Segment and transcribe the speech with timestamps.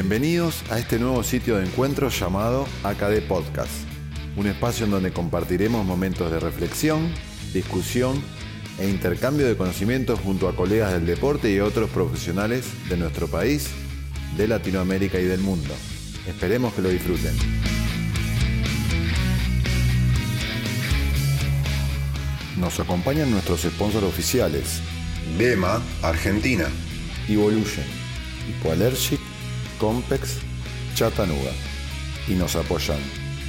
[0.00, 3.72] Bienvenidos a este nuevo sitio de encuentro llamado AKD Podcast,
[4.36, 7.12] un espacio en donde compartiremos momentos de reflexión,
[7.52, 8.22] discusión
[8.78, 13.70] e intercambio de conocimientos junto a colegas del deporte y otros profesionales de nuestro país,
[14.36, 15.74] de Latinoamérica y del mundo.
[16.28, 17.34] Esperemos que lo disfruten.
[22.56, 24.80] Nos acompañan nuestros sponsors oficiales,
[25.36, 26.68] Gema, Argentina.
[27.28, 27.84] Evolution,
[28.48, 29.27] Hipoallergic,
[29.78, 30.40] Compex,
[30.94, 31.52] Chattanooga.
[32.26, 32.98] Y nos apoyan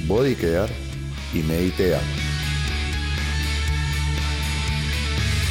[0.06, 0.72] Body Care
[1.34, 2.00] y Meditea.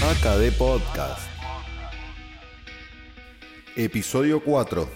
[0.01, 1.21] AKD Podcast.
[3.75, 4.87] Episodio 4.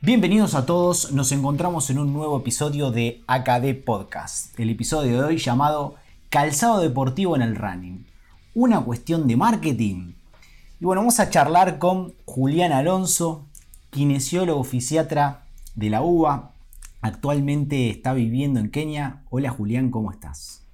[0.00, 4.58] Bienvenidos a todos, nos encontramos en un nuevo episodio de AKD Podcast.
[4.58, 5.96] El episodio de hoy llamado
[6.30, 8.06] Calzado Deportivo en el Running.
[8.54, 10.14] Una cuestión de marketing.
[10.80, 13.46] Y bueno, vamos a charlar con Julián Alonso,
[13.90, 16.52] kinesiólogo fisiatra de la UBA.
[17.00, 19.22] Actualmente está viviendo en Kenia.
[19.30, 20.66] Hola Julián, ¿cómo estás?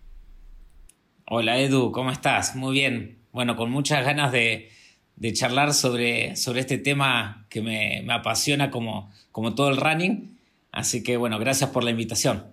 [1.27, 2.57] Hola Edu, ¿cómo estás?
[2.57, 3.19] Muy bien.
[3.33, 4.71] Bueno, con muchas ganas de,
[5.17, 10.39] de charlar sobre, sobre este tema que me, me apasiona como, como todo el running.
[10.71, 12.47] Así que bueno, gracias por la invitación.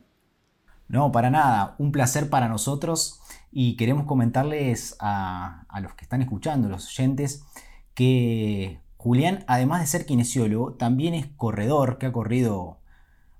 [0.87, 1.75] No, para nada.
[1.77, 3.21] Un placer para nosotros
[3.52, 7.45] y queremos comentarles a, a, los que están escuchando, los oyentes,
[7.93, 12.80] que Julián, además de ser kinesiólogo, también es corredor, que ha corrido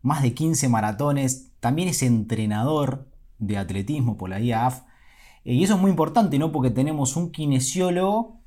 [0.02, 4.84] más de 15 maratones, también es entrenador de atletismo por la IAF.
[5.44, 6.54] Y eso es muy importante, ¿no?
[6.54, 8.40] Porque tenemos un kinesiólogo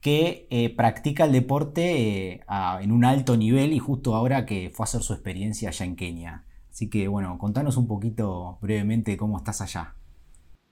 [0.00, 2.40] que eh, practica el deporte eh,
[2.80, 5.94] en un alto nivel y justo ahora que fue a hacer su experiencia allá en
[5.94, 6.46] Kenia.
[6.70, 9.94] Así que bueno, contanos un poquito brevemente cómo estás allá.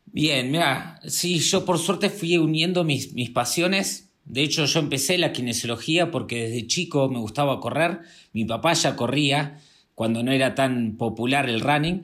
[0.06, 4.13] Bien, mira, sí, yo por suerte fui uniendo mis, mis pasiones.
[4.24, 8.00] De hecho, yo empecé la kinesiología porque desde chico me gustaba correr.
[8.32, 9.60] Mi papá ya corría
[9.94, 12.02] cuando no era tan popular el running.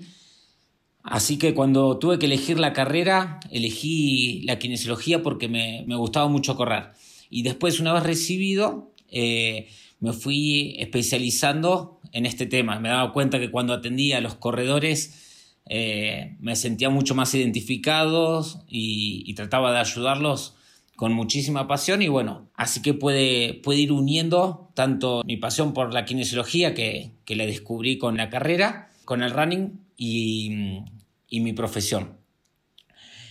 [1.02, 6.56] Así que cuando tuve que elegir la carrera, elegí la kinesiología porque me, gustaba mucho
[6.56, 6.90] correr.
[7.30, 12.78] Y después, una vez recibido, eh, me fui especializando en este tema.
[12.80, 18.44] Me daba cuenta que cuando atendía a los corredores eh, me sentía mucho más identificado
[18.68, 20.56] y, trataba de ayudarlos
[21.00, 25.94] con muchísima pasión y bueno, así que puede, puede ir uniendo tanto mi pasión por
[25.94, 30.82] la kinesiología que, que la descubrí con la carrera, con el running y,
[31.26, 32.18] y mi profesión.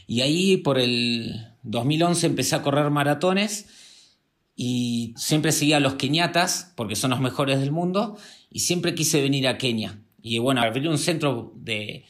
[0.08, 3.68] Y ahí por el 2011 empecé a correr maratones
[4.56, 8.18] y siempre seguía los keniatas porque son los mejores del mundo
[8.50, 10.02] y siempre quise venir a Kenia.
[10.24, 12.04] Y bueno, abrí un centro de,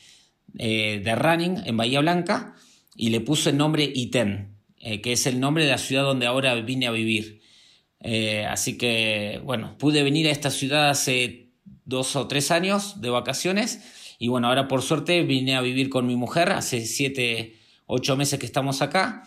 [0.57, 2.55] eh, de running en Bahía Blanca
[2.95, 6.25] y le puse el nombre Iten, eh, que es el nombre de la ciudad donde
[6.25, 7.41] ahora vine a vivir.
[8.01, 11.49] Eh, así que bueno, pude venir a esta ciudad hace
[11.85, 13.81] dos o tres años de vacaciones
[14.19, 17.57] y bueno, ahora por suerte vine a vivir con mi mujer, hace siete,
[17.87, 19.23] ocho meses que estamos acá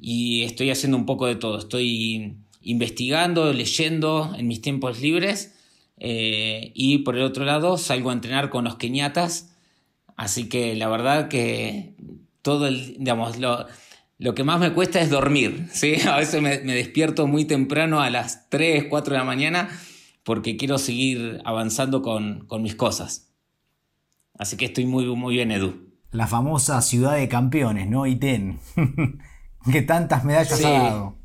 [0.00, 1.58] y estoy haciendo un poco de todo.
[1.58, 5.58] Estoy investigando, leyendo en mis tiempos libres
[5.98, 9.54] eh, y por el otro lado salgo a entrenar con los keniatas.
[10.16, 11.94] Así que la verdad que
[12.42, 13.66] todo el, digamos, lo,
[14.18, 15.68] lo que más me cuesta es dormir.
[15.72, 15.96] ¿sí?
[16.08, 19.68] A veces me, me, despierto muy temprano a las 3, 4 de la mañana
[20.24, 23.32] porque quiero seguir avanzando con, con mis cosas.
[24.38, 25.92] Así que estoy muy, muy bien, Edu.
[26.10, 28.06] La famosa ciudad de campeones, ¿no?
[28.06, 28.60] Iten.
[29.72, 30.64] que tantas medallas sí.
[30.64, 31.18] ha dado.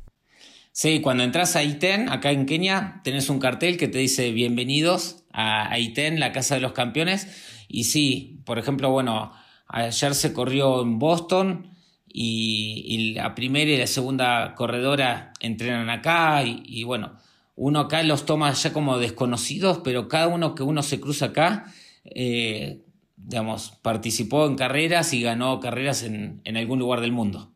[0.72, 5.24] Sí, cuando entras a ITEN, acá en Kenia, tenés un cartel que te dice bienvenidos
[5.32, 7.26] a, a ITEN, la Casa de los Campeones.
[7.66, 9.32] Y sí, por ejemplo, bueno,
[9.66, 11.70] ayer se corrió en Boston
[12.12, 17.12] y, la primera y la segunda corredora entrenan acá y, bueno,
[17.56, 21.72] uno acá los toma ya como desconocidos, pero cada uno que uno se cruza acá,
[22.04, 22.82] eh,
[23.16, 27.52] digamos, participó en carreras y ganó carreras en, en algún lugar del mundo.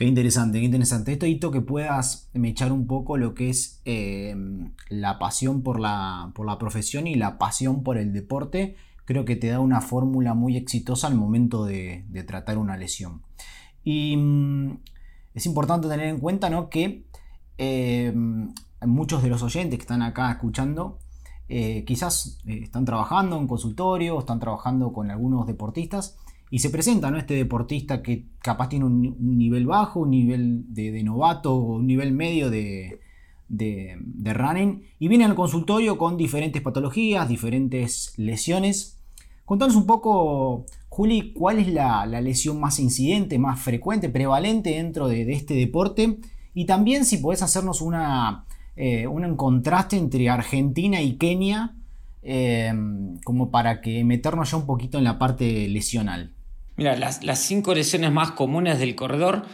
[0.00, 1.12] Qué interesante, qué interesante.
[1.12, 4.34] Esto hito que puedas echar un poco lo que es eh,
[4.88, 9.36] la pasión por la, por la profesión y la pasión por el deporte, creo que
[9.36, 13.20] te da una fórmula muy exitosa al momento de, de tratar una lesión.
[13.84, 14.78] Y mm,
[15.34, 16.68] es importante tener en cuenta ¿no?
[16.68, 17.04] que
[17.58, 18.12] eh,
[18.86, 20.98] muchos de los oyentes que están acá escuchando
[21.52, 26.16] eh, quizás están trabajando en consultorio, están trabajando con algunos deportistas
[26.48, 27.18] y se presenta ¿no?
[27.18, 31.88] este deportista que capaz tiene un, nivel bajo, un nivel de, de, novato o un
[31.88, 33.00] nivel medio de,
[33.48, 39.00] de, de, running y viene al consultorio con diferentes patologías, diferentes lesiones.
[39.44, 40.66] Contanos un poco,
[41.00, 46.18] Juli, cuál es la, lesión más incidente, más frecuente, prevalente dentro de, este deporte
[46.52, 48.44] y también si podés hacernos una
[48.76, 51.74] eh, un contraste entre Argentina y Kenia,
[52.20, 52.70] eh,
[53.24, 56.34] como para que meternos ya un poquito en la parte lesional.
[56.76, 59.46] Mira, las, las cinco lesiones más comunes del corredor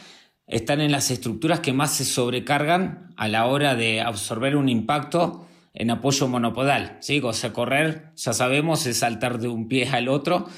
[0.48, 5.46] están en las estructuras que más se sobrecargan a la hora de absorber un impacto
[5.75, 6.98] en apoyo monopodal.
[7.02, 7.20] ¿sí?
[7.22, 10.48] O sea, correr, ya sabemos, es saltar de un pie al otro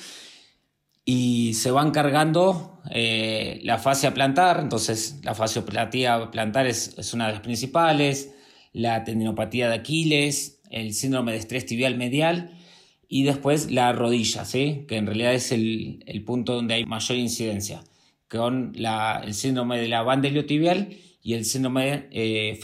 [1.11, 7.29] y se van cargando eh, la fascia plantar, entonces la fasciopatía plantar es, es, una
[7.29, 8.35] de las principales,
[8.75, 12.51] la tendinopatía de Aquiles, el síndrome de estrés tibial medial
[13.09, 17.81] y después la rodilla, que en realidad es el, el punto donde hay mayor incidencia,
[18.29, 20.91] con el síndrome de la banda iliotibial
[21.23, 22.61] y el síndrome eh.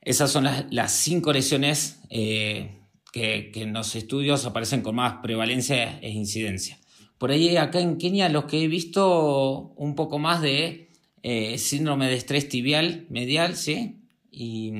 [0.00, 2.80] Esas son las, las cinco lesiones eh,
[3.12, 6.79] que, que, en los estudios aparecen con más prevalencia e incidencia.
[7.20, 10.88] Por ahí acá en Kenia los que he visto un poco más de
[11.22, 14.00] eh, síndrome de estrés tibial medial, ¿sí?
[14.30, 14.72] Y,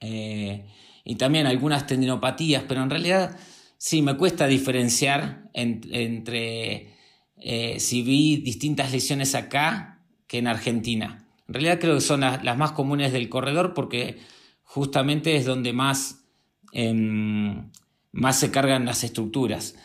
[0.00, 0.66] eh,
[1.04, 3.38] y, también algunas tendinopatías, pero en realidad
[3.78, 6.96] sí, me cuesta diferenciar en, entre
[7.36, 11.28] eh, si vi distintas lesiones acá que en Argentina.
[11.46, 14.18] En realidad creo que son las, las más comunes del corredor porque
[14.64, 16.24] justamente es donde más,
[16.72, 16.92] eh,
[18.10, 19.76] más se cargan las estructuras.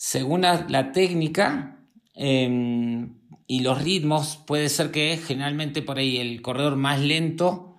[0.00, 1.80] Según la, técnica
[2.14, 3.08] eh,
[3.48, 7.74] y los ritmos, puede ser que generalmente por ahí el corredor más lento,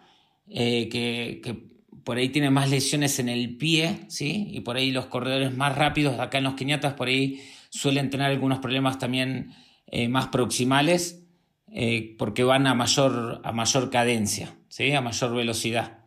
[0.49, 1.69] eh, que, que,
[2.03, 4.49] por ahí tiene más lesiones en el pie, ¿sí?
[4.51, 8.27] y por ahí los corredores más rápidos, acá en los queñatas, por ahí suelen tener
[8.27, 9.53] algunos problemas también
[9.87, 11.23] eh, más proximales,
[11.71, 14.91] eh, porque van a mayor, a mayor cadencia, ¿sí?
[14.91, 15.99] a mayor velocidad.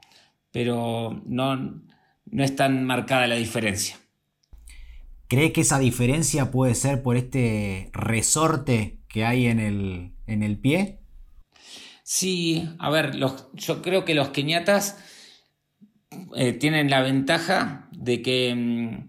[0.50, 1.56] Pero no,
[2.26, 4.01] no es tan marcada la diferencia.
[5.32, 10.58] ¿Cree que esa diferencia puede ser por este resorte que hay en el, en el
[10.58, 10.98] pie?
[12.02, 13.16] Sí, a ver,
[13.54, 14.98] yo creo que los queñatas
[16.36, 19.08] eh, tienen la ventaja de que mmm,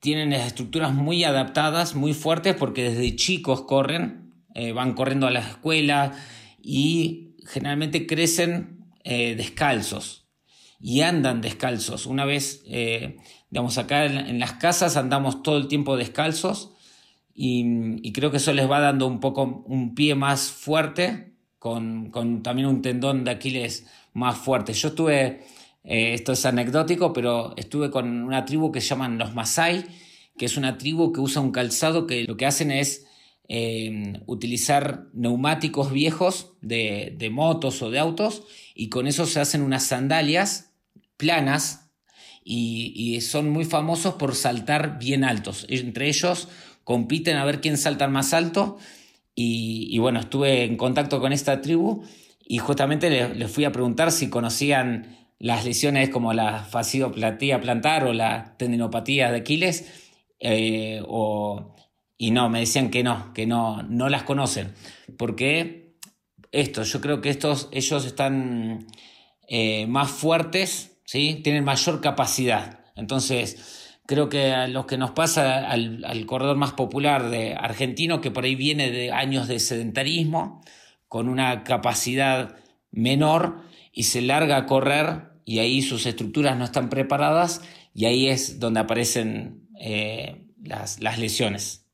[0.00, 5.30] tienen las estructuras muy adaptadas, muy fuertes, porque desde chicos corren, eh, van corriendo a
[5.30, 6.14] la escuela
[6.60, 10.23] y generalmente crecen eh, descalzos
[10.86, 12.04] y andan descalzos.
[12.04, 13.16] Una vez, eh,
[13.48, 16.72] digamos, acá en, las casas andamos todo el tiempo descalzos
[17.34, 22.42] y, creo que eso les va dando un poco un pie más fuerte, con, con
[22.42, 24.74] también un tendón de Aquiles más fuerte.
[24.74, 25.46] Yo estuve,
[25.84, 29.86] eh, esto es anecdótico, pero estuve con una tribu que llaman los Masai,
[30.36, 33.06] que es una tribu que usa un calzado que lo que hacen es
[33.48, 38.42] eh, utilizar neumáticos viejos de, de, motos o de autos
[38.74, 40.73] y con eso se hacen unas sandalias
[41.16, 41.92] planas
[42.44, 45.66] y, son muy famosos por saltar bien altos.
[45.68, 46.48] Entre ellos
[46.84, 48.78] compiten a ver quién salta más alto
[49.34, 52.04] y, bueno, estuve en contacto con esta tribu
[52.46, 58.04] y justamente les le fui a preguntar si conocían las lesiones como la fasciopatía plantar
[58.04, 59.86] o la tendinopatía de Aquiles
[60.40, 61.74] eh, o
[62.16, 64.72] y no, me decían que no, que no, no las conocen.
[65.18, 65.96] Porque
[66.52, 68.86] esto, yo creo que estos, ellos están
[69.48, 71.40] eh, más fuertes, ¿sí?
[71.42, 72.80] tienen mayor capacidad.
[72.96, 78.20] Entonces, creo que a lo que nos pasa al, al, corredor más popular de argentino,
[78.20, 80.62] que por ahí viene de años de sedentarismo,
[81.08, 82.56] con una capacidad
[82.90, 87.60] menor y se larga a correr y ahí sus estructuras no están preparadas
[87.94, 91.86] y ahí es donde aparecen eh, las, las lesiones.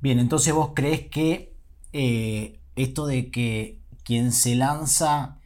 [0.00, 1.56] Bien, entonces vos crees que
[1.92, 5.40] eh, esto de que quien se lanza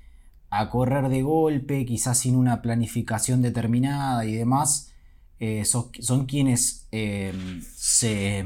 [0.50, 4.93] a correr de golpe, quizás sin una planificación determinada y demás,
[5.40, 7.33] eh, son, quienes eh,
[7.76, 8.45] se,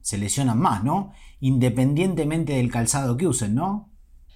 [0.00, 1.12] se, lesionan más, ¿no?
[1.38, 3.92] Independientemente del calzado que usen, ¿no?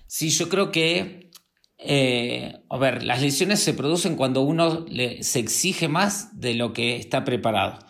[0.06, 1.30] Sí, yo creo que,
[1.78, 6.72] eh, a ver, las lesiones se producen cuando uno le, se exige más de lo
[6.72, 7.80] que está preparado.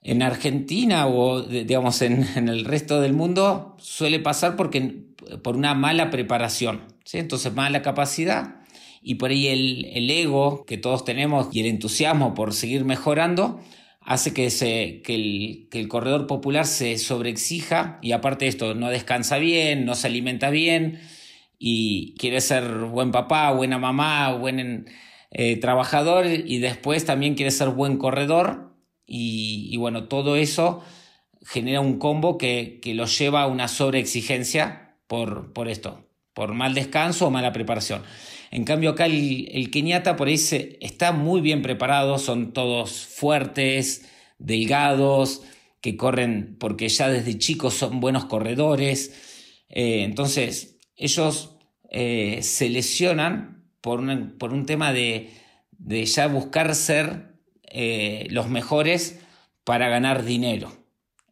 [0.00, 5.04] En Argentina o digamos en, en, el resto del mundo suele pasar porque,
[5.44, 7.18] por una mala preparación, ¿sí?
[7.18, 8.56] entonces mala capacidad
[9.02, 13.60] y por ahí el, el, ego que todos tenemos y el entusiasmo por seguir mejorando
[14.00, 18.74] hace que, se, que, el, que el corredor popular se sobreexija y aparte de esto
[18.74, 21.00] no descansa bien, no se alimenta bien
[21.58, 24.86] y quiere ser buen papá, buena mamá, buen
[25.30, 30.82] eh, trabajador y después también quiere ser buen corredor y, y, bueno, todo eso
[31.44, 36.01] genera un combo que, que lo lleva a una sobreexigencia por, por esto,
[36.34, 38.02] por mal descanso o mala preparación.
[38.50, 40.40] En cambio acá el, el keniata por ahí
[40.80, 44.08] está muy bien preparado, son todos fuertes,
[44.38, 45.42] delgados,
[45.82, 49.12] que corren porque ya desde chicos son buenos corredores.
[49.68, 51.56] Eh, entonces ellos
[51.90, 55.30] eh, se lesionan por un, por un tema de,
[55.78, 57.34] ya buscar ser
[57.64, 59.18] eh, los mejores
[59.64, 60.72] para ganar dinero.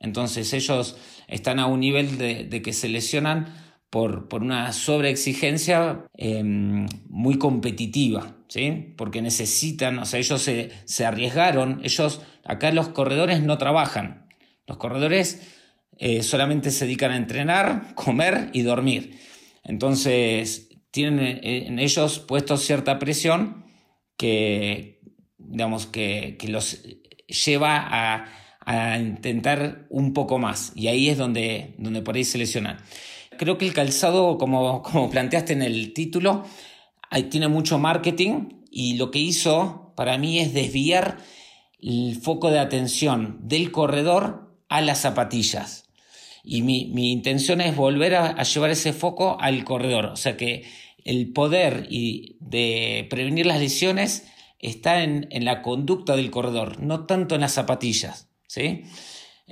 [0.01, 0.97] Entonces ellos
[1.29, 3.55] están a un nivel de, que se lesionan
[3.91, 8.95] por, por una sobreexigencia em, muy competitiva, ¿sí?
[8.97, 14.29] porque necesitan, o sea, ellos se, se, arriesgaron, ellos, acá los corredores no trabajan,
[14.67, 15.43] los corredores
[15.99, 19.19] eh, solamente se dedican a entrenar, comer y dormir.
[19.65, 23.65] Entonces, tienen eh, en ellos puesto cierta presión
[24.17, 25.01] que,
[25.37, 26.83] digamos, que, que los
[27.27, 28.27] lleva a,
[28.61, 32.79] a intentar un poco más y ahí es donde, donde por ahí se lesionan.
[33.41, 36.45] Creo que el calzado, como, como planteaste en el título,
[37.31, 41.17] tiene mucho marketing y lo que hizo para mí es desviar
[41.81, 45.89] el foco de atención del corredor a las zapatillas.
[46.45, 50.05] Y mi, mi intención es volver a, a, llevar ese foco al corredor.
[50.05, 50.65] O sea que
[51.07, 54.27] el poder y de prevenir las lesiones
[54.59, 58.29] está en, en la conducta del corredor, no tanto en las zapatillas.
[58.47, 58.83] ¿sí?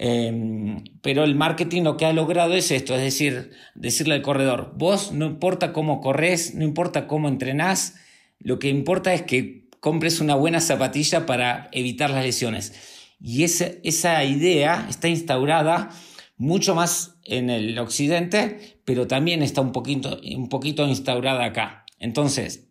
[0.00, 4.74] Em, pero el marketing lo que ha logrado es esto, es decir, decirle al corredor,
[4.76, 7.96] vos no importa cómo corres, no importa cómo entrenás,
[8.38, 12.74] lo que importa es que compres una buena zapatilla para evitar las lesiones.
[13.20, 15.90] Y esa, esa idea está instaurada
[16.36, 21.84] mucho más en el occidente, pero también está un poquito, un poquito instaurada acá.
[21.98, 22.68] Entonces,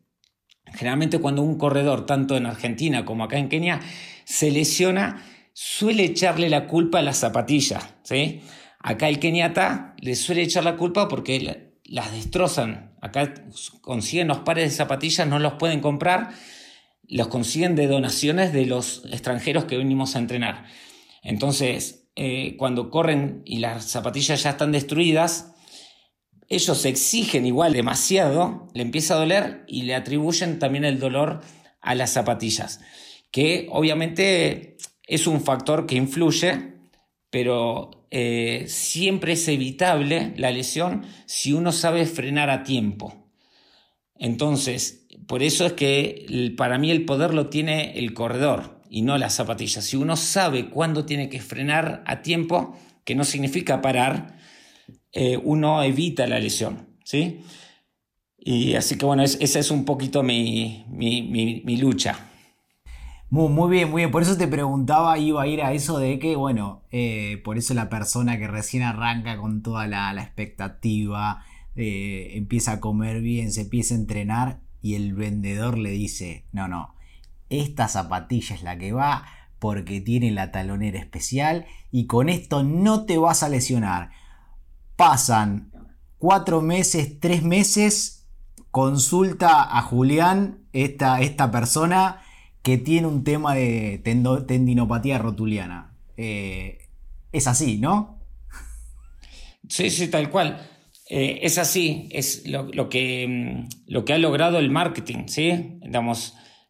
[0.74, 3.82] generalmente cuando un corredor, tanto en Argentina como acá en Kenia,
[4.24, 5.26] se lesiona,
[5.60, 8.42] suele echarle la culpa a las zapatillas, ¿sí?
[8.78, 12.96] Acá el keniata le suele echar la culpa porque las destrozan.
[13.02, 13.34] Acá
[13.82, 16.30] consiguen los pares de zapatillas, no los pueden comprar,
[17.08, 20.66] los consiguen de donaciones de los extranjeros que venimos a entrenar.
[21.24, 25.56] Entonces, eh, cuando corren y las zapatillas ya están destruidas,
[26.50, 31.42] ellos exigen igual demasiado, le empieza a doler y le atribuyen también el dolor
[31.82, 32.80] a las zapatillas,
[33.32, 36.74] que obviamente es un factor que influye,
[37.30, 43.32] pero eh, siempre es evitable la lesión si uno sabe frenar a tiempo.
[44.16, 49.18] Entonces, por eso es que para mí el poder lo tiene el corredor y no
[49.18, 49.86] las zapatillas.
[49.86, 54.38] Si uno sabe cuándo tiene que frenar a tiempo, que no significa parar,
[55.14, 56.98] eh, uno evita la lesión.
[57.04, 57.40] ¿sí?
[58.38, 62.27] Y así que bueno, esa es un poquito mi, mi lucha.
[63.30, 64.12] Muy, bien, muy bien.
[64.12, 67.74] Por eso te preguntaba, iba a ir a eso de que, bueno, eh, por eso
[67.74, 71.44] la persona que recién arranca con toda la, expectativa,
[71.76, 76.70] eh, empieza a comer bien, se empieza a entrenar y el vendedor le dice, no,
[76.70, 76.96] no,
[77.50, 79.26] esta zapatilla es la que va
[79.60, 84.12] porque tiene la talonera especial y con esto no te vas a lesionar.
[84.96, 85.74] Pasan
[86.18, 88.26] cuatro meses, tres meses,
[88.72, 92.22] consulta a Julián, esta, esta persona
[92.64, 94.02] que tiene un tema de
[94.48, 95.96] tendinopatía rotuliana.
[96.18, 96.80] Eh,
[97.32, 98.18] es así, ¿no?
[99.70, 100.60] Sí, sí, tal cual.
[101.10, 105.80] Eh, es así, es lo, que, mm, lo que ha logrado el marketing, ¿sí?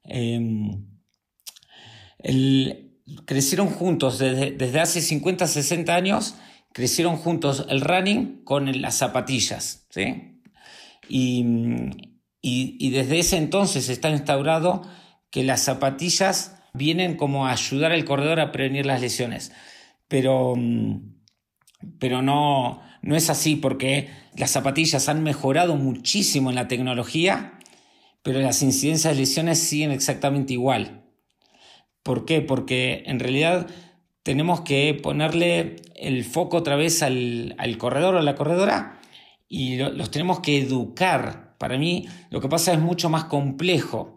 [0.04, 0.86] Em,
[3.26, 6.36] crecieron juntos desde, hace 50, 60 años,
[6.74, 10.42] crecieron juntos el running con las zapatillas, ¿sí?
[11.10, 11.92] Y, mm,
[12.42, 14.84] y, y desde ese entonces está instaurado
[15.30, 19.52] que las zapatillas vienen como a ayudar al corredor a prevenir las lesiones.
[20.08, 21.16] Pero, mm,
[22.00, 27.60] pero no, no es así porque las zapatillas han mejorado muchísimo en la tecnología,
[28.24, 31.04] pero las incidencias de lesiones siguen exactamente igual.
[32.04, 32.42] ¿Por qué?
[32.42, 33.68] Porque en realidad
[34.24, 39.00] tenemos que ponerle el foco otra vez al, corredor o a la corredora
[39.48, 41.56] y los tenemos que educar.
[41.58, 44.17] Para mí lo que pasa es mucho más complejo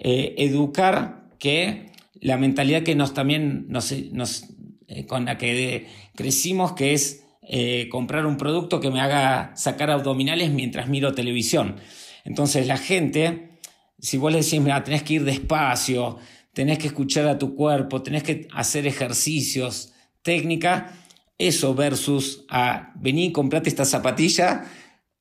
[0.00, 1.90] eh, educar que
[2.20, 8.24] la mentalidad que nos también nos, eh, con la que crecimos, que es eh, comprar
[8.26, 11.76] un producto que me haga sacar abdominales mientras miro televisión.
[12.24, 13.58] Entonces la gente,
[13.98, 16.18] si vos le decís, mira, tenés que ir despacio,
[16.52, 20.92] tenés que escuchar a tu cuerpo, tenés que hacer ejercicios, técnica,
[21.38, 24.64] eso versus a venir y comprarte esta zapatilla,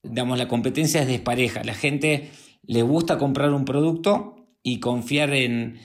[0.03, 1.63] digamos, la competencia es despareja.
[1.63, 2.29] La gente
[2.63, 5.79] le gusta comprar un producto y confiar en,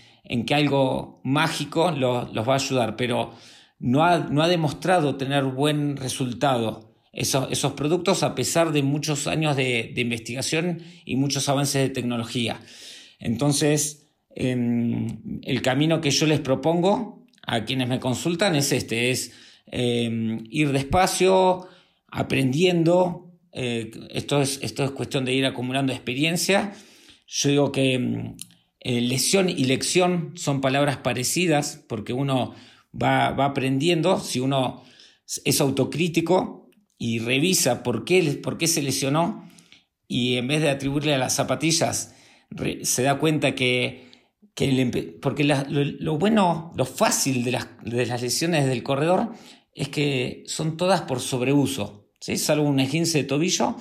[0.46, 3.32] que algo mágico los, va a ayudar, pero
[3.78, 9.26] no ha, no ha demostrado tener buen resultado esos, esos, productos a pesar de muchos
[9.26, 12.60] años de, investigación y muchos avances de tecnología.
[13.18, 19.32] Entonces, em, el camino que yo les propongo a quienes me consultan es este, es
[19.66, 21.68] em, ir despacio,
[22.08, 26.72] aprendiendo, eh, esto, es, esto es cuestión de ir acumulando experiencia.
[27.26, 28.36] Yo digo que mm,
[28.84, 32.54] eh, lesión y lección son palabras parecidas porque uno
[33.00, 34.82] va, va, aprendiendo, si uno
[35.44, 39.48] es autocrítico y revisa por qué, por qué se lesionó
[40.08, 42.14] y en vez de atribuirle a las zapatillas,
[42.82, 44.10] se da cuenta que,
[44.54, 49.32] que porque lo, bueno, lo fácil de las, de las lesiones del corredor
[49.74, 52.36] es que son todas por sobreuso, ¿sí?
[52.36, 53.76] salvo un esguince de tobillo,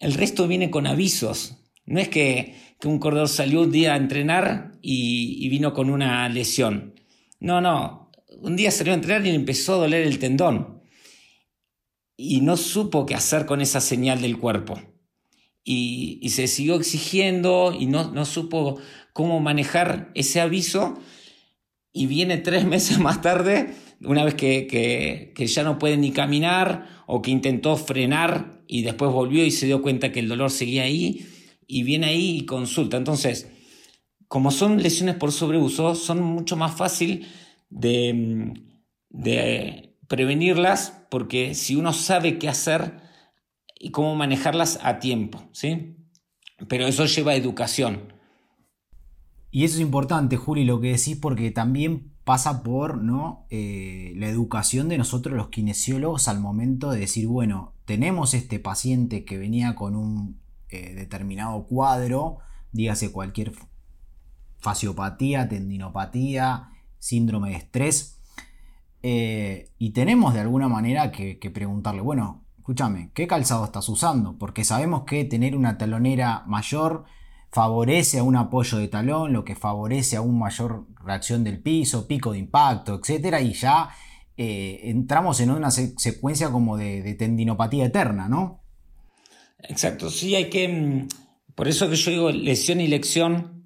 [0.00, 1.58] el resto viene con avisos.
[1.86, 6.94] No es que, un corredor salió un día a entrenar y, vino con una lesión.
[7.40, 8.10] No, no.
[8.40, 10.82] Un día salió a entrenar y le empezó a doler el tendón.
[12.16, 14.80] Y no supo qué hacer con esa señal del cuerpo.
[15.64, 18.78] Y, se siguió exigiendo y no, no supo
[19.12, 20.98] cómo manejar ese aviso.
[21.92, 27.22] Y viene tres meses más tarde una vez que, ya no puede ni caminar o
[27.22, 31.26] que intentó frenar y después volvió y se dio cuenta que el dolor seguía ahí
[31.66, 32.96] y viene ahí y consulta.
[32.96, 33.50] Entonces,
[34.28, 37.26] como son lesiones por sobreuso, son mucho más fácil
[37.70, 38.54] de,
[39.10, 43.00] de prevenirlas porque si uno sabe qué hacer
[43.78, 45.96] y cómo manejarlas a tiempo, ¿sí?
[46.68, 48.12] Pero eso lleva educación.
[49.50, 53.46] Y eso es importante, Juli, lo que decís, porque también pasa por ¿no?
[53.50, 59.24] Eh, la educación de nosotros los kinesiólogos al momento de decir, bueno, tenemos este paciente
[59.24, 62.38] que venía con un eh, determinado cuadro,
[62.72, 63.52] dígase cualquier
[64.58, 68.20] fasciopatía, tendinopatía, síndrome de estrés,
[69.02, 74.38] eh, y tenemos de alguna manera que, que preguntarle, bueno, escúchame, ¿qué calzado estás usando?
[74.38, 77.04] Porque sabemos que tener una talonera mayor
[77.56, 82.06] favorece a un apoyo de talón, lo que favorece a una mayor reacción del piso,
[82.06, 83.36] pico de impacto, etc.
[83.42, 83.90] Y ya
[84.36, 88.60] eh, entramos en una secuencia como de, tendinopatía eterna, ¿no?
[89.68, 90.68] Exacto, sí hay que...
[90.68, 91.08] Mm,
[91.54, 93.64] por eso que yo digo lesión y lección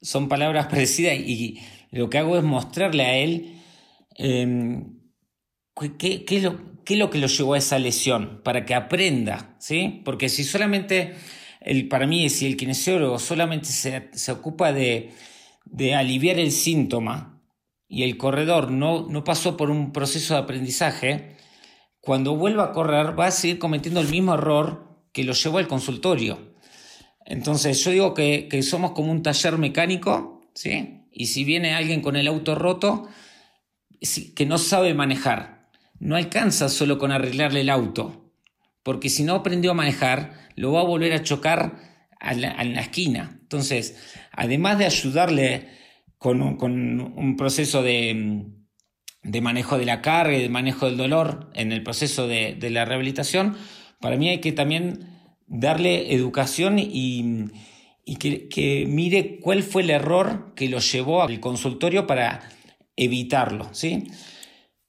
[0.00, 3.60] son palabras parecidas y lo que hago es mostrarle a él
[4.16, 4.98] em,
[5.98, 9.56] qué, es lo, qué es lo que lo llevó a esa lesión, para que aprenda,
[9.58, 10.02] ¿sí?
[10.04, 11.14] Porque si solamente
[11.60, 15.12] el, para mí, si el kinesiólogo solamente se, ocupa de,
[15.96, 17.42] aliviar el síntoma
[17.88, 21.36] y el corredor no, no pasó por un proceso de aprendizaje,
[22.00, 25.68] cuando vuelva a correr va a seguir cometiendo el mismo error que lo llevó al
[25.68, 26.52] consultorio.
[27.24, 31.06] Entonces yo digo que, que, somos como un taller mecánico, ¿sí?
[31.10, 33.08] Y si viene alguien con el auto roto,
[34.34, 38.32] que no sabe manejar, no alcanza solo con arreglarle el auto,
[38.82, 41.78] porque si no aprendió a manejar, lo va a volver a chocar
[42.20, 42.40] en
[42.74, 43.38] la, esquina.
[43.40, 43.96] Entonces,
[44.32, 45.68] además de ayudarle
[46.18, 48.46] con un, proceso de,
[49.40, 53.56] manejo de la carga y de manejo del dolor en el proceso de, la rehabilitación,
[54.04, 55.08] para mí hay que también
[55.46, 57.46] darle educación y,
[58.18, 62.42] que, mire cuál fue el error que lo llevó al consultorio para
[62.96, 63.70] evitarlo.
[63.72, 64.04] ¿sí?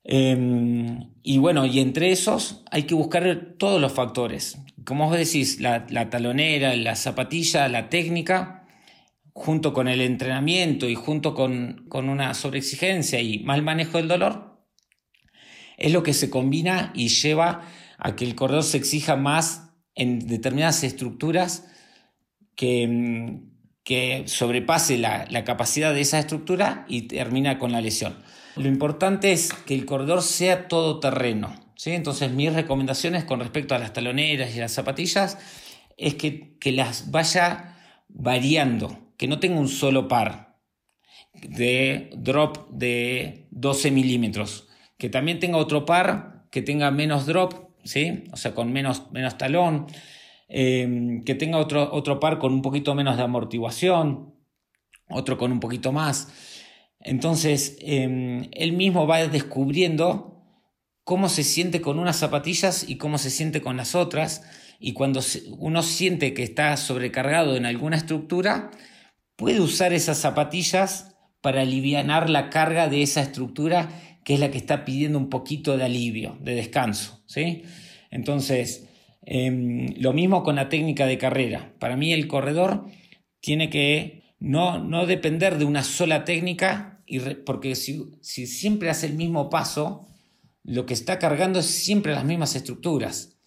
[0.04, 4.58] Em, y bueno, y entre esos hay que buscar todos los factores.
[4.84, 8.68] Como vos decís, la, talonera, la zapatilla, la técnica,
[9.32, 14.60] junto con el entrenamiento y junto con, con una sobreexigencia y mal manejo del dolor,
[15.78, 17.66] es lo que se combina y lleva
[17.98, 21.68] a que el corredor se exija más en determinadas estructuras
[22.56, 23.42] que,
[23.84, 28.16] que sobrepase la, la capacidad de esa estructura y termina con la lesión.
[28.56, 31.54] Lo importante es que el corredor sea todoterreno.
[31.76, 31.92] ¿sí?
[31.92, 35.38] Entonces, mis recomendaciones con respecto a las taloneras y las zapatillas
[35.98, 37.78] es que, las vaya
[38.08, 40.58] variando, que no tenga un solo par
[41.34, 48.26] de drop de 12 milímetros, que también tenga otro par que tenga menos drop, ¿sí?
[48.34, 49.88] o sea, con menos, menos talón,
[50.50, 54.36] eh, que tenga otro, otro par con un poquito menos de amortiguación,
[55.10, 56.28] otro con un poquito más.
[57.00, 60.44] Entonces, em, él mismo va descubriendo
[61.04, 64.44] cómo se siente con unas zapatillas y cómo se siente con las otras.
[64.80, 65.22] Y cuando
[65.60, 68.72] uno siente que está sobrecargado en alguna estructura,
[69.36, 73.90] puede usar esas zapatillas para aliviar la carga de esa estructura
[74.26, 77.24] que es la que está pidiendo un poquito de alivio, de descanso.
[77.28, 77.64] ¿sí?
[78.12, 78.90] Entonces,
[79.22, 81.74] em, lo mismo con la técnica de carrera.
[81.80, 82.88] Para mí el corredor
[83.40, 86.96] tiene que no, no depender de una sola técnica
[87.46, 90.08] porque si, siempre hace el mismo paso,
[90.64, 93.38] lo que está cargando es siempre las mismas estructuras.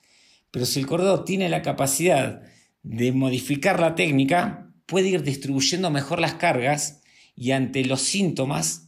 [0.51, 2.43] Pero si el corredor tiene la capacidad
[2.83, 7.03] de modificar la técnica, puede ir distribuyendo mejor las cargas
[7.35, 8.88] y ante los síntomas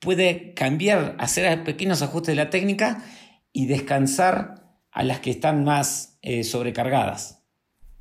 [0.00, 3.04] puede cambiar, hacer pequeños ajustes de la técnica
[3.52, 4.60] y descansar
[4.90, 7.44] a las que están más eh, sobrecargadas.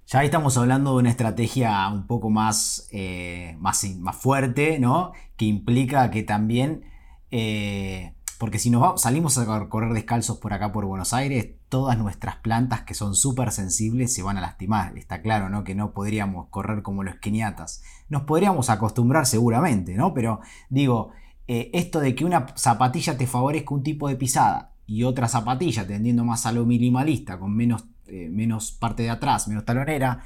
[0.07, 5.12] Ya ahí estamos hablando de una estrategia un poco más, eh, más, más, fuerte, ¿no?
[5.38, 6.83] Que implica que también,
[7.29, 12.38] eh, porque si nos salimos a correr descalzos por acá por Buenos Aires, todas nuestras
[12.38, 14.97] plantas que son súper sensibles se van a lastimar.
[14.97, 15.63] Está claro, ¿no?
[15.63, 17.83] Que no podríamos correr como los keniatas.
[18.07, 20.15] Nos podríamos acostumbrar seguramente, ¿no?
[20.15, 21.12] Pero digo,
[21.51, 26.25] esto de que una zapatilla te favorezca un tipo de pisada y otra zapatilla tendiendo
[26.25, 30.23] más a lo minimalista, con menos, eh, menos parte de atrás, menos talonera,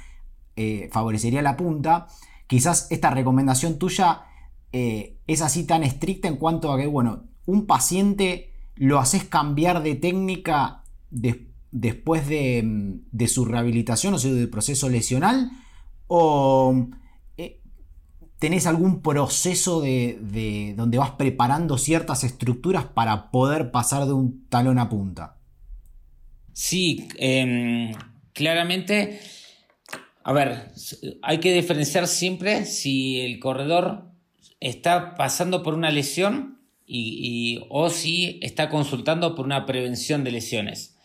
[0.56, 2.06] eh, favorecería la punta.
[2.46, 4.22] Quizás esta recomendación tuya
[4.72, 9.82] eh, es así tan estricta en cuanto a que, bueno, un paciente lo haces cambiar
[9.82, 10.82] de técnica
[11.70, 15.50] después de, de, su rehabilitación, o sea, del proceso lesional,
[16.06, 16.88] o
[18.44, 24.78] ¿Tenés algún proceso de, donde vas preparando ciertas estructuras para poder pasar de un talón
[24.78, 25.38] a punta?
[26.52, 27.94] Sí, em,
[28.34, 29.18] claramente,
[30.22, 30.72] a ver,
[31.22, 34.10] hay que diferenciar siempre si el corredor
[34.60, 40.98] está pasando por una lesión y, o si está consultando por una prevención de lesiones.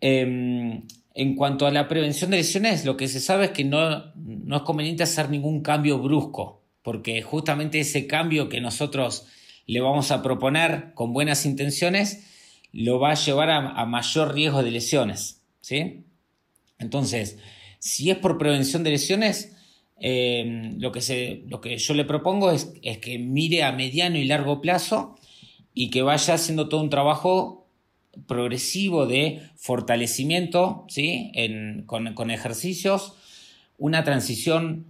[0.00, 4.12] Em, en cuanto a la prevención de lesiones, lo que se sabe es que no,
[4.16, 9.26] no es conveniente hacer ningún cambio brusco, porque justamente ese cambio que nosotros
[9.66, 12.30] le vamos a proponer con buenas intenciones
[12.74, 15.42] lo va a llevar a, mayor riesgo de lesiones.
[15.60, 16.04] ¿sí?
[16.80, 17.38] Entonces,
[17.78, 19.56] si es por prevención de lesiones,
[20.00, 24.18] eh, lo, que se, lo que yo le propongo es, es que mire a mediano
[24.18, 25.16] y largo plazo
[25.72, 27.63] y que vaya haciendo todo un trabajo
[28.26, 31.32] progresivo de fortalecimiento ¿sí?
[31.86, 33.14] con, ejercicios,
[33.78, 34.86] una transición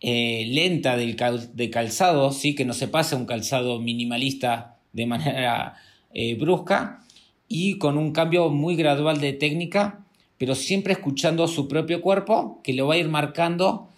[0.00, 1.16] eh, lenta del
[1.54, 2.54] de calzado, ¿sí?
[2.54, 5.76] que no se pase un calzado minimalista de manera
[6.12, 7.00] eh, brusca
[7.48, 10.04] y con un cambio muy gradual de técnica,
[10.38, 13.88] pero siempre escuchando su propio cuerpo que lo va a ir marcando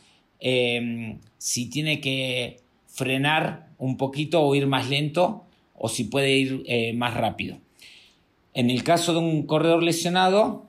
[0.40, 6.94] eh, si tiene que frenar un poquito o ir más lento o si puede ir
[6.94, 7.58] más rápido.
[8.56, 10.64] En el caso de un corredor lesionado,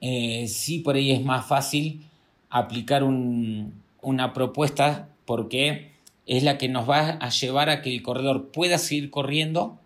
[0.00, 2.02] eh, sí por ahí es más fácil
[2.50, 5.92] aplicar una propuesta porque
[6.26, 9.78] es la que nos va a llevar a que el corredor pueda seguir corriendo,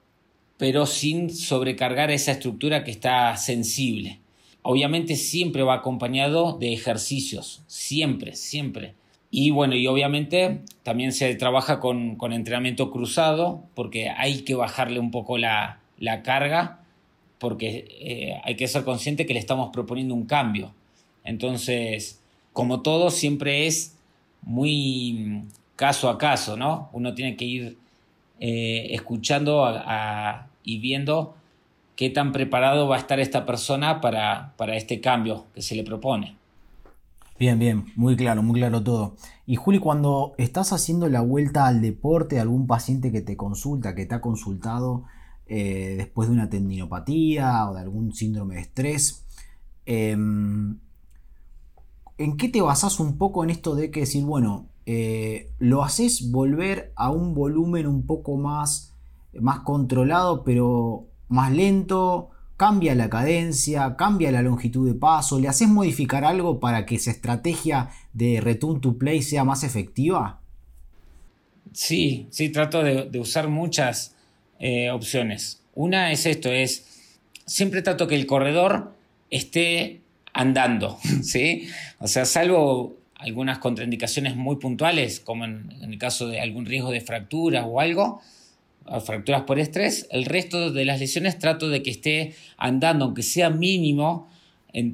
[0.57, 4.21] pero sin sobrecargar esa estructura que está sensible.
[4.63, 8.95] Obviamente siempre va acompañado de ejercicios, siempre, siempre.
[9.31, 15.11] Y bueno, y obviamente también se trabaja con, entrenamiento cruzado porque hay que bajarle un
[15.11, 16.79] poco la, la carga
[17.43, 20.73] porque eh, hay que ser consciente que le estamos proponiendo un cambio.
[21.25, 22.21] Entonces,
[22.53, 23.97] como todo, siempre es
[24.43, 25.43] muy
[25.75, 26.89] caso a caso, ¿no?
[26.93, 27.79] Uno tiene que ir
[28.39, 29.69] eh, escuchando
[30.63, 31.35] y viendo
[31.97, 35.83] qué tan preparado va a estar esta persona para, para este cambio que se le
[35.83, 36.37] propone.
[37.41, 39.17] Bien, bien, muy claro, muy claro todo.
[39.47, 44.07] Y Juli, cuando estás haciendo la vuelta al deporte, algún paciente que te consulta, que
[44.07, 45.03] te ha consultado,
[45.47, 49.25] eh, después de una tendinopatía o de algún síndrome de estrés.
[49.87, 50.79] Em,
[52.19, 56.31] ¿En qué te basas un poco en esto de que decir, bueno, eh, lo haces
[56.31, 58.95] volver a un volumen un poco más,
[59.33, 62.31] más controlado, pero más lento?
[62.63, 67.11] cambia la cadencia, cambia la longitud de paso, le haces modificar algo para que esa
[67.11, 70.41] estrategia de return to play sea más efectiva?
[71.73, 74.12] Sí, sí, trato de usar muchas,
[74.65, 75.61] eh, opciones.
[75.75, 76.87] Una es esto, es
[77.47, 78.95] siempre trato que el corredor
[79.29, 81.69] esté andando, ¿sí?
[81.99, 87.01] O sea, salvo algunas contraindicaciones muy puntuales, como en, el caso de algún riesgo de
[87.01, 88.21] fractura o algo,
[89.05, 93.51] fracturas por estrés, el resto de las lesiones trato de que esté andando, aunque sea
[93.51, 94.29] mínimo,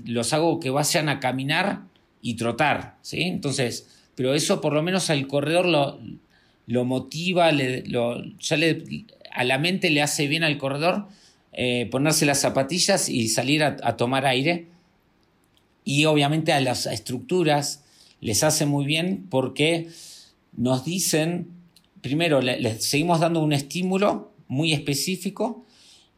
[0.06, 1.82] los hago que vayan a caminar
[2.22, 3.20] y trotar, ¿sí?
[3.20, 6.00] Entonces, pero eso por lo menos al corredor lo,
[6.68, 9.04] lo motiva, ya le,
[9.38, 11.06] a la mente le hace bien al corredor
[11.52, 14.66] eh, ponerse las zapatillas y salir a, tomar aire.
[15.84, 17.84] Y obviamente a las estructuras
[18.20, 19.88] les hace muy bien porque
[20.56, 21.52] nos dicen,
[22.00, 25.64] primero, les seguimos dando un estímulo muy específico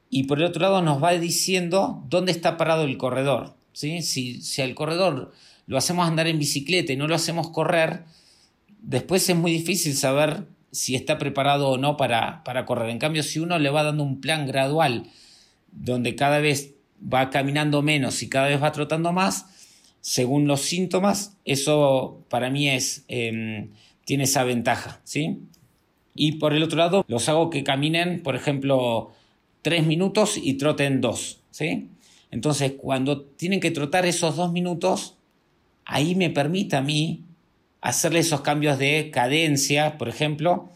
[0.09, 3.55] y por el otro lado nos va diciendo dónde está parado el corredor.
[3.75, 4.01] ¿sí?
[4.01, 5.35] Si, si al corredor
[5.67, 8.05] lo hacemos andar en bicicleta y no lo hacemos correr,
[8.81, 12.91] después es muy difícil saber si está preparado o no para, para correr.
[12.91, 15.11] En cambio, si uno le va dando un plan gradual
[15.73, 19.47] donde cada vez va caminando menos y cada vez va trotando más,
[20.01, 23.71] según los síntomas, eso para mí es, em,
[24.05, 25.41] tiene esa ventaja, ¿sí?
[26.15, 29.13] Y por el otro lado, los hago que caminen, por ejemplo,
[29.63, 31.89] tres minutos y troten dos, ¿sí?
[32.31, 35.17] Entonces, cuando tienen que trotar esos dos minutos,
[35.85, 37.25] ahí me permite a mí
[37.81, 40.71] hacerle esos cambios de cadencia, por ejemplo,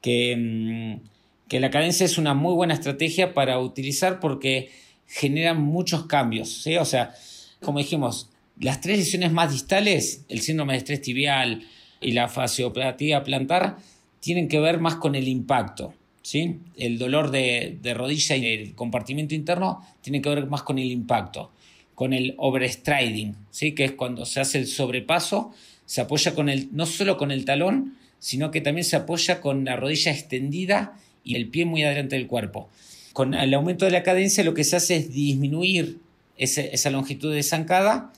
[0.00, 1.08] que, mm,
[1.48, 4.70] que la cadencia es una muy buena estrategia para utilizar porque
[5.06, 6.62] genera muchos cambios.
[6.62, 6.76] ¿sí?
[6.76, 7.14] O sea,
[7.60, 11.62] como dijimos, las tres lesiones más distales, el síndrome de estrés tibial
[12.00, 13.76] y la fasciopatía plantar,
[14.20, 15.94] tienen que ver más con el impacto.
[16.22, 16.60] ¿sí?
[16.76, 21.52] El dolor de, rodilla y el compartimiento interno tiene que ver más con el impacto,
[21.94, 23.72] con el overstriding, ¿sí?
[23.72, 25.52] que es cuando se hace el sobrepaso,
[25.92, 29.66] se apoya con el, no solo con el talón, sino que también se apoya con
[29.66, 32.70] la rodilla extendida y el pie muy adelante del cuerpo.
[33.12, 35.98] Con el aumento de la cadencia lo que se hace es disminuir
[36.38, 38.12] esa longitud de zancada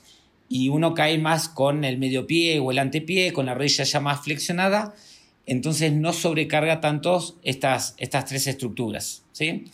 [0.47, 3.99] y uno cae más con el medio pie o el antepié, con la rodilla ya
[3.99, 4.93] más flexionada
[5.45, 9.23] entonces no sobrecarga tanto estas, estas tres estructuras.
[9.31, 9.65] ¿sí?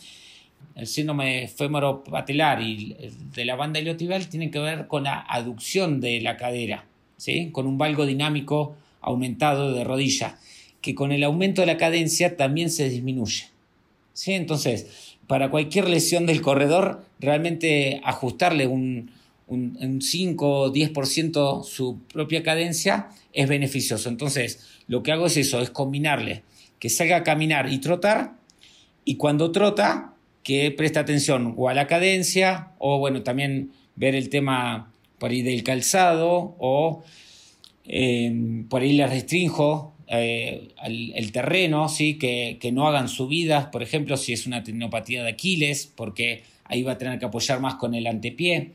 [0.74, 2.96] El síndrome femoropatelar y
[3.34, 6.84] de la banda iliotibial tienen que ver con la aducción de la cadera,
[7.22, 7.50] ¿sí?
[7.52, 10.38] con un valgo dinámico aumentado de rodilla,
[10.80, 13.44] que con el aumento de la cadencia también se disminuye.
[14.12, 14.32] ¿sí?
[14.32, 19.12] Entonces, para cualquier lesión del corredor, realmente ajustarle un,
[19.46, 24.08] un, un 5 o 10% su propia cadencia es beneficioso.
[24.08, 26.42] Entonces, lo que hago es eso, es combinarle
[26.80, 28.32] que salga a caminar y trotar,
[29.04, 34.28] y cuando trota, que preste atención o a la cadencia, o bueno, también ver el
[34.28, 34.91] tema
[35.22, 37.04] por ahí del calzado, o
[37.84, 42.18] em, por ahí le restrinjo eh, el, terreno, ¿sí?
[42.18, 46.82] Que, que, no hagan subidas, por ejemplo, si es una tendinopatía de Aquiles, porque ahí
[46.82, 48.72] va a tener que apoyar más con el antepié.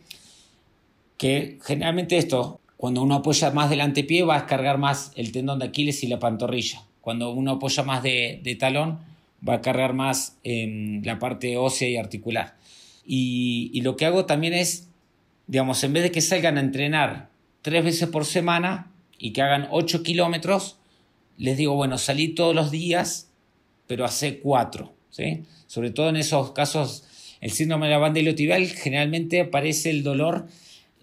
[1.17, 5.59] Que generalmente esto cuando uno apoya más del antepié va a cargar más el tendón
[5.59, 6.83] de Aquiles y la pantorrilla.
[7.01, 8.99] Cuando uno apoya más de, talón
[9.45, 12.55] va a cargar más en la parte ósea y articular.
[13.05, 14.87] Y, lo que hago también es,
[15.47, 17.29] digamos, en vez de que salgan a entrenar
[17.61, 20.77] tres veces por semana y que hagan 8 kilómetros,
[21.37, 23.29] les digo, bueno, salí todos los días,
[23.87, 24.93] pero hace cuatro.
[25.09, 25.43] ¿sí?
[25.67, 27.05] Sobre todo en esos casos,
[27.41, 30.47] el síndrome de la banda iliotibial, generalmente aparece el dolor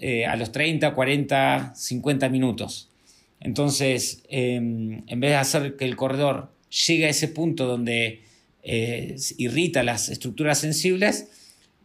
[0.00, 2.90] eh, a los 30, 40, 50 minutos.
[3.40, 6.50] Entonces, em, en vez de hacer que el corredor
[6.86, 8.22] llegue a ese punto donde
[8.62, 11.28] eh, irrita las estructuras sensibles,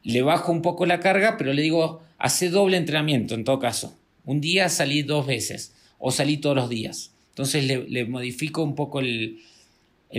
[0.04, 3.98] le bajo un poco la carga, pero le digo, hace doble entrenamiento en todo caso.
[4.26, 7.14] Un día salí dos veces o salí todos los días.
[7.30, 9.40] Entonces le, modifico un poco el,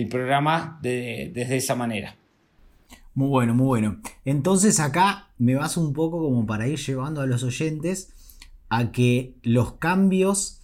[0.09, 2.17] programa desde esa manera.
[3.15, 4.01] Muy bueno, muy bueno.
[4.25, 8.13] Entonces acá me vas un poco como para ir llevando a los oyentes
[8.69, 10.61] a que los cambios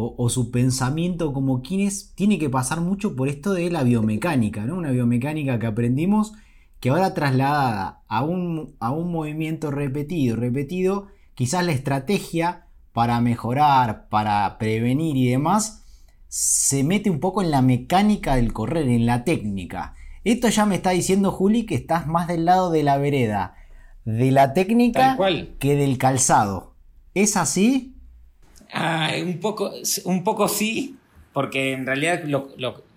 [0.00, 4.76] o, su pensamiento como quienes tiene que pasar mucho por esto de la biomecánica, ¿no?
[4.76, 6.34] Una biomecánica que aprendimos
[6.80, 14.08] que ahora trasladada a un, a un movimiento repetido, repetido, quizás la estrategia para mejorar,
[14.08, 15.84] para prevenir y demás,
[16.28, 19.94] se mete un poco en la mecánica del correr, en la técnica.
[20.24, 23.54] Esto ya me está diciendo Juli que estás más del lado de la vereda,
[24.04, 25.16] de la técnica
[25.58, 26.74] que del calzado.
[27.14, 27.94] ¿Es así?
[28.72, 29.72] Ah, un, poco,
[30.04, 30.96] un poco sí,
[31.32, 32.48] porque en realidad lo,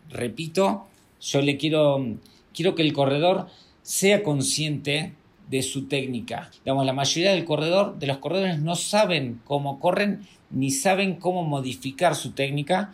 [0.09, 0.87] repito,
[1.21, 2.05] yo le quiero,
[2.53, 3.47] quiero que el corredor
[3.81, 5.13] sea consciente
[5.49, 6.49] de su técnica.
[6.63, 11.43] Digamos, la mayoría del corredor, de los corredores no saben cómo corren ni saben cómo
[11.43, 12.91] modificar su técnica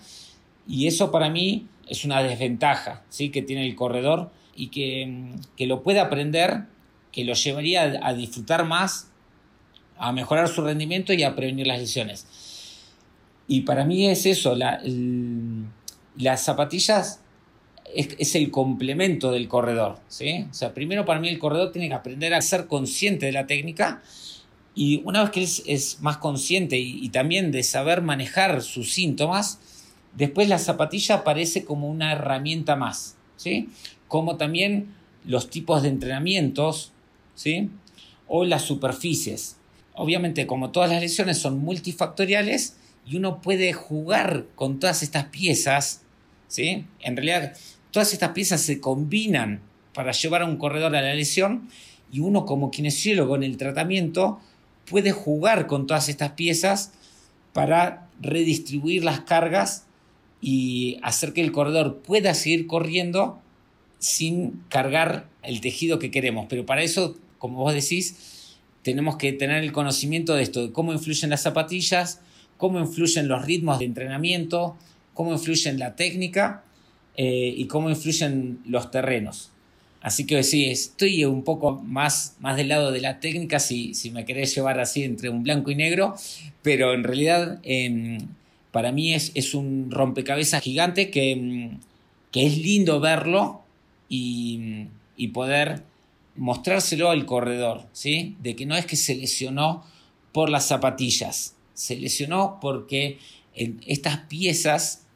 [0.67, 3.29] y eso para mí es una desventaja ¿sí?
[3.29, 6.63] que tiene el corredor y que, lo puede aprender,
[7.11, 9.11] que lo llevaría a, disfrutar más,
[9.97, 12.25] a mejorar su rendimiento y a prevenir las lesiones.
[13.47, 17.21] Y para mí es eso, las zapatillas
[17.93, 19.99] es, el complemento del corredor.
[20.07, 20.45] ¿sí?
[20.49, 23.47] O sea, primero para mí el corredor tiene que aprender a ser consciente de la
[23.47, 24.01] técnica
[24.75, 28.93] y una vez que es, es más consciente y, y, también de saber manejar sus
[28.93, 29.59] síntomas,
[30.17, 33.69] Después la zapatilla aparece como una herramienta más, ¿sí?
[34.07, 36.91] Como también los tipos de entrenamientos,
[37.35, 37.69] ¿sí?
[38.27, 39.57] O las superficies.
[39.93, 46.01] Obviamente, como todas las lesiones son multifactoriales y uno puede jugar con todas estas piezas,
[46.47, 46.85] ¿sí?
[47.01, 47.55] En realidad,
[47.97, 49.59] todas estas piezas se combinan
[49.91, 51.67] para llevar a un corredor a la lesión
[52.11, 54.39] y uno como kinesiólogo en el tratamiento
[54.87, 56.91] puede jugar con todas estas piezas
[57.53, 59.87] para redistribuir las cargas
[60.41, 63.41] y hacer que el corredor pueda seguir corriendo
[63.97, 66.45] sin cargar el tejido que queremos.
[66.47, 70.93] Pero para eso, como vos decís, tenemos que tener el conocimiento de esto, de cómo
[70.93, 72.21] influyen las zapatillas,
[72.57, 74.77] cómo influyen los ritmos de entrenamiento,
[75.15, 76.63] cómo influyen la técnica
[77.17, 79.51] eh, y cómo influyen los terrenos.
[80.01, 84.11] Así que sí, estoy un poco más, más del lado de la técnica, si, si
[84.11, 86.15] me querés llevar así entre un blanco y negro,
[86.61, 88.19] pero en realidad em,
[88.71, 91.79] para mí es, es, un rompecabezas gigante que, em,
[92.31, 93.63] que es lindo verlo
[94.07, 94.85] y,
[95.17, 95.83] y, poder
[96.35, 98.37] mostrárselo al corredor, ¿sí?
[98.41, 99.83] De que no es que se lesionó
[100.31, 103.17] por las zapatillas, se lesionó porque
[103.87, 105.06] estas piezas,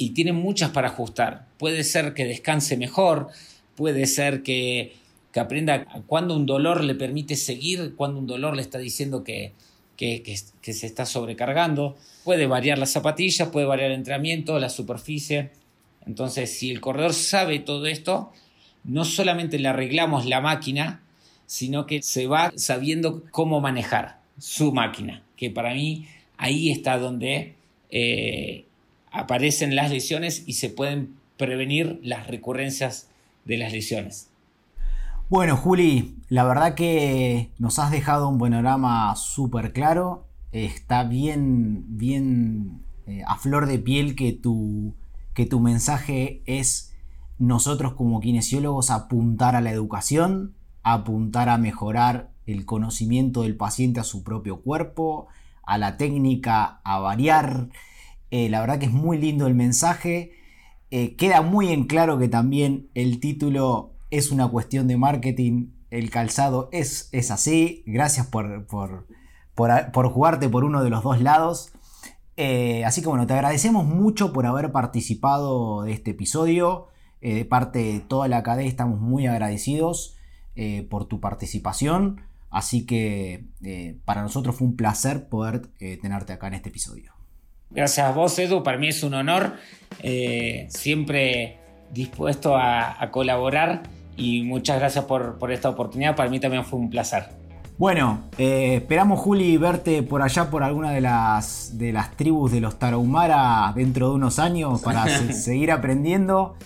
[0.00, 3.30] y tienen muchas para ajustar, puede ser que descanse mejor,
[3.74, 4.94] puede ser que,
[5.32, 9.54] que aprenda cuando un dolor le permite seguir, cuando un dolor le está diciendo que,
[9.96, 11.96] que, que, se está sobrecargando.
[12.22, 15.50] Puede variar las zapatillas, puede variar el entrenamiento, la superficie.
[16.06, 18.30] Entonces, si el corredor sabe todo esto,
[18.84, 21.02] no solamente le arreglamos la máquina,
[21.46, 26.06] sino que se va sabiendo cómo manejar su máquina, que para mí
[26.36, 27.56] ahí está donde
[27.90, 28.67] eh,
[29.10, 33.08] aparecen las lesiones y se pueden prevenir las recurrencias
[33.44, 34.30] de las lesiones.
[35.28, 40.24] Bueno, Juli, la verdad que nos has dejado un panorama súper claro.
[40.52, 44.94] Está bien, bien eh, a flor de piel que tu,
[45.34, 46.94] que tu mensaje es
[47.38, 54.04] nosotros como kinesiólogos apuntar a la educación, apuntar a mejorar el conocimiento del paciente a
[54.04, 55.28] su propio cuerpo,
[55.62, 57.68] a la técnica, a variar.
[58.30, 60.32] Eh, la verdad que es muy lindo el mensaje.
[60.90, 65.70] Eh, queda muy en claro que también el título es una cuestión de marketing.
[65.90, 67.82] El calzado es, es así.
[67.86, 69.06] Gracias por, por,
[70.12, 71.72] jugarte por uno de los dos lados.
[72.36, 76.88] Eh, así que bueno, te agradecemos mucho por haber participado de este episodio.
[77.20, 80.16] de parte de toda la cadena estamos muy agradecidos
[80.90, 82.22] por tu participación.
[82.50, 83.46] Así que
[84.04, 85.68] para nosotros fue un placer poder
[86.00, 87.17] tenerte acá en este episodio.
[87.70, 88.62] Gracias a vos, Edu.
[88.62, 89.54] Para mí es un honor.
[90.02, 91.58] Eh, siempre
[91.92, 93.82] dispuesto a, colaborar
[94.16, 96.16] y muchas gracias por, esta oportunidad.
[96.16, 97.24] Para mí también fue un placer.
[97.78, 102.78] Bueno, esperamos, Juli, verte por allá por alguna de las, de las tribus de los
[102.78, 106.56] Tarahumara dentro de unos años para seguir aprendiendo.